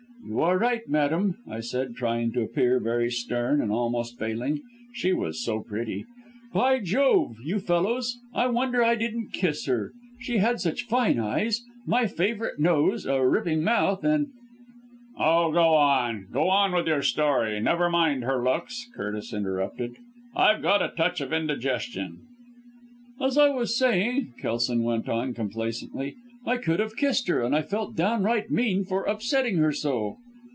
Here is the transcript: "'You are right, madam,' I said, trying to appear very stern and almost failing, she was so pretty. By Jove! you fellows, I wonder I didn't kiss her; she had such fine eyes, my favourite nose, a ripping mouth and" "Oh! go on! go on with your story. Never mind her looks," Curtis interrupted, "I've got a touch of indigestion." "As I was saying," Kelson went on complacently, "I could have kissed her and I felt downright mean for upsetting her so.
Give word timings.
"'You 0.23 0.39
are 0.41 0.57
right, 0.57 0.87
madam,' 0.87 1.39
I 1.49 1.61
said, 1.61 1.95
trying 1.95 2.31
to 2.33 2.43
appear 2.43 2.79
very 2.79 3.09
stern 3.09 3.59
and 3.59 3.71
almost 3.71 4.19
failing, 4.19 4.61
she 4.93 5.13
was 5.13 5.43
so 5.43 5.61
pretty. 5.61 6.05
By 6.53 6.79
Jove! 6.79 7.37
you 7.43 7.59
fellows, 7.59 8.19
I 8.31 8.45
wonder 8.47 8.83
I 8.83 8.93
didn't 8.95 9.33
kiss 9.33 9.65
her; 9.65 9.91
she 10.19 10.37
had 10.37 10.61
such 10.61 10.83
fine 10.85 11.19
eyes, 11.19 11.63
my 11.87 12.05
favourite 12.05 12.59
nose, 12.59 13.07
a 13.07 13.25
ripping 13.27 13.63
mouth 13.63 14.03
and" 14.03 14.27
"Oh! 15.17 15.51
go 15.51 15.73
on! 15.73 16.27
go 16.31 16.49
on 16.49 16.71
with 16.71 16.87
your 16.87 17.01
story. 17.01 17.59
Never 17.59 17.89
mind 17.89 18.23
her 18.23 18.43
looks," 18.43 18.87
Curtis 18.95 19.33
interrupted, 19.33 19.97
"I've 20.35 20.61
got 20.61 20.83
a 20.83 20.89
touch 20.95 21.19
of 21.19 21.33
indigestion." 21.33 22.19
"As 23.19 23.39
I 23.39 23.49
was 23.49 23.75
saying," 23.77 24.35
Kelson 24.39 24.83
went 24.83 25.09
on 25.09 25.33
complacently, 25.33 26.15
"I 26.43 26.57
could 26.57 26.79
have 26.79 26.95
kissed 26.95 27.27
her 27.27 27.43
and 27.43 27.55
I 27.55 27.61
felt 27.61 27.95
downright 27.95 28.49
mean 28.49 28.83
for 28.83 29.03
upsetting 29.03 29.57
her 29.57 29.71
so. 29.71 30.17